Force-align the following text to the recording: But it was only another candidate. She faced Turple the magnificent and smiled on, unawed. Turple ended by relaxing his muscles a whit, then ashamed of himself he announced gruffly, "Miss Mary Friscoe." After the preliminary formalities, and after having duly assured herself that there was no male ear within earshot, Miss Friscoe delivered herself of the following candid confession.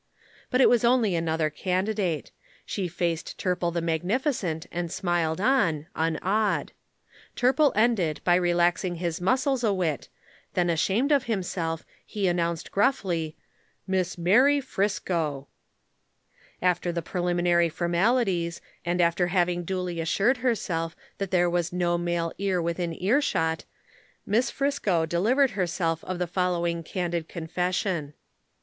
But 0.49 0.61
it 0.61 0.67
was 0.67 0.83
only 0.83 1.13
another 1.13 1.51
candidate. 1.51 2.31
She 2.65 2.87
faced 2.87 3.37
Turple 3.37 3.71
the 3.71 3.83
magnificent 3.83 4.65
and 4.71 4.91
smiled 4.91 5.39
on, 5.39 5.85
unawed. 5.95 6.71
Turple 7.35 7.71
ended 7.75 8.19
by 8.23 8.33
relaxing 8.33 8.95
his 8.95 9.21
muscles 9.21 9.63
a 9.63 9.71
whit, 9.71 10.09
then 10.55 10.71
ashamed 10.71 11.11
of 11.11 11.25
himself 11.25 11.85
he 12.03 12.27
announced 12.27 12.71
gruffly, 12.71 13.37
"Miss 13.85 14.17
Mary 14.17 14.59
Friscoe." 14.59 15.45
After 16.63 16.91
the 16.91 17.03
preliminary 17.03 17.69
formalities, 17.69 18.59
and 18.83 19.01
after 19.01 19.27
having 19.27 19.63
duly 19.63 19.99
assured 19.99 20.37
herself 20.37 20.95
that 21.19 21.29
there 21.29 21.47
was 21.47 21.71
no 21.71 21.99
male 21.99 22.33
ear 22.39 22.59
within 22.59 22.99
earshot, 22.99 23.65
Miss 24.25 24.49
Friscoe 24.49 25.05
delivered 25.05 25.51
herself 25.51 26.03
of 26.05 26.17
the 26.17 26.25
following 26.25 26.81
candid 26.81 27.29
confession. 27.29 28.15